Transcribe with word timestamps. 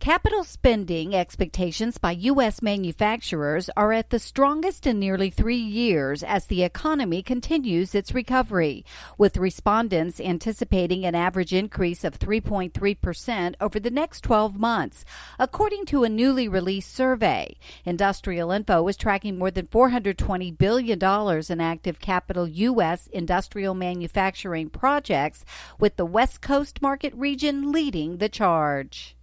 Capital 0.00 0.44
spending 0.44 1.12
expectations 1.12 1.98
by 1.98 2.12
U.S. 2.12 2.62
manufacturers 2.62 3.68
are 3.76 3.92
at 3.92 4.10
the 4.10 4.20
strongest 4.20 4.86
in 4.86 5.00
nearly 5.00 5.28
three 5.28 5.56
years 5.56 6.22
as 6.22 6.46
the 6.46 6.62
economy 6.62 7.20
continues 7.20 7.96
its 7.96 8.14
recovery, 8.14 8.84
with 9.18 9.36
respondents 9.36 10.20
anticipating 10.20 11.04
an 11.04 11.16
average 11.16 11.52
increase 11.52 12.04
of 12.04 12.16
3.3% 12.16 13.54
over 13.60 13.80
the 13.80 13.90
next 13.90 14.20
12 14.20 14.56
months, 14.56 15.04
according 15.36 15.84
to 15.86 16.04
a 16.04 16.08
newly 16.08 16.46
released 16.46 16.94
survey. 16.94 17.56
Industrial 17.84 18.52
Info 18.52 18.86
is 18.86 18.96
tracking 18.96 19.36
more 19.36 19.50
than 19.50 19.66
$420 19.66 20.56
billion 20.56 21.02
in 21.50 21.60
active 21.60 21.98
capital 21.98 22.46
U.S. 22.46 23.08
industrial 23.08 23.74
manufacturing 23.74 24.70
projects, 24.70 25.44
with 25.80 25.96
the 25.96 26.06
West 26.06 26.40
Coast 26.40 26.80
market 26.80 27.12
region 27.16 27.72
leading 27.72 28.18
the 28.18 28.28
charge. 28.28 29.17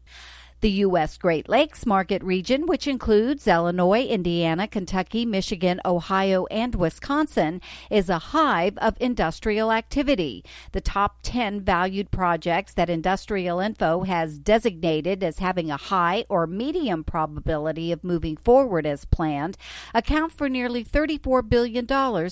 The 0.66 0.82
U.S. 0.82 1.20
Great 1.20 1.48
Lakes 1.48 1.86
market 1.86 2.24
region, 2.24 2.66
which 2.66 2.88
includes 2.88 3.48
Illinois, 3.48 4.02
Indiana, 4.02 4.68
Kentucky, 4.68 5.24
Michigan, 5.24 5.80
Ohio, 5.86 6.48
and 6.48 6.74
Wisconsin, 6.74 7.62
is 7.92 8.10
a 8.10 8.18
hive 8.18 8.76
of 8.80 8.98
industrial 9.00 9.72
activity. 9.72 10.44
The 10.72 10.82
top 10.82 11.20
10 11.22 11.62
valued 11.62 12.10
projects 12.10 12.74
that 12.74 12.90
Industrial 12.90 13.60
Info 13.60 14.06
has 14.06 14.40
designated 14.40 15.24
as 15.24 15.38
having 15.38 15.70
a 15.70 15.78
high 15.78 16.26
or 16.30 16.48
medium 16.48 17.04
probability 17.04 17.92
of 17.92 18.04
moving 18.04 18.36
forward 18.36 18.88
as 18.88 19.06
planned 19.06 19.60
account 19.94 20.32
for 20.32 20.50
nearly 20.50 20.84
$34 20.84 21.48
billion 21.48 21.86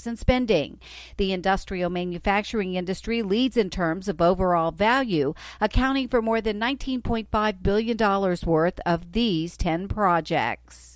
in 0.08 0.17
spending. 0.17 0.80
The 1.17 1.34
industrial 1.34 1.92
manufacturing 1.92 2.73
industry 2.73 3.22
leads 3.22 3.58
in 3.58 3.70
terms 3.70 4.08
of 4.08 4.20
overall 4.22 4.72
value, 4.72 5.36
accounting 5.61 6.08
for 6.08 6.20
more 6.20 6.42
than 6.42 6.59
$19.5 6.59 7.61
billion 7.61 8.23
worth 8.46 8.80
of 8.86 9.12
these 9.12 9.58
10 9.58 9.88
projects. 9.88 10.92